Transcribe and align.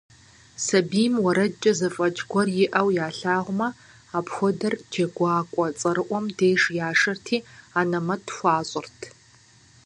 Сабийм 0.65 1.13
уэрэдкӀэ 1.23 1.71
зэфӀэкӀ 1.79 2.23
гуэр 2.29 2.49
иӀэу 2.63 2.89
ялъагъумэ, 3.05 3.67
апхуэдэр 4.17 4.73
джэгуакӀуэ 4.91 5.67
цӀэрыӀуэм 5.79 6.25
деж 6.37 6.61
яшэрти 6.89 7.37
анэмэт 7.79 8.25
хуащӀырт. 8.35 8.99